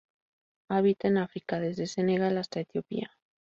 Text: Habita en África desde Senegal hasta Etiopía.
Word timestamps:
Habita 0.67 1.09
en 1.09 1.19
África 1.19 1.59
desde 1.59 1.85
Senegal 1.85 2.39
hasta 2.39 2.61
Etiopía. 2.61 3.11